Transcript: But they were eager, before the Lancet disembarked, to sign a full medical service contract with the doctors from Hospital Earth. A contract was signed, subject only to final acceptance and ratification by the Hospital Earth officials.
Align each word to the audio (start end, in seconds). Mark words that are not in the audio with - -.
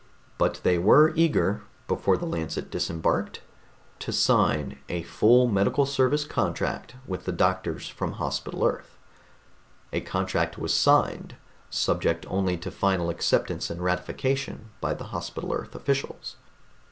But 0.39 0.61
they 0.63 0.79
were 0.79 1.13
eager, 1.15 1.61
before 1.87 2.17
the 2.17 2.25
Lancet 2.25 2.71
disembarked, 2.71 3.41
to 3.99 4.11
sign 4.11 4.79
a 4.89 5.03
full 5.03 5.47
medical 5.47 5.85
service 5.85 6.23
contract 6.25 6.95
with 7.05 7.25
the 7.25 7.31
doctors 7.31 7.87
from 7.87 8.13
Hospital 8.13 8.65
Earth. 8.65 8.97
A 9.93 10.01
contract 10.01 10.57
was 10.57 10.73
signed, 10.73 11.35
subject 11.69 12.25
only 12.29 12.57
to 12.57 12.71
final 12.71 13.11
acceptance 13.11 13.69
and 13.69 13.79
ratification 13.83 14.71
by 14.81 14.95
the 14.95 15.03
Hospital 15.13 15.53
Earth 15.53 15.75
officials. 15.75 16.37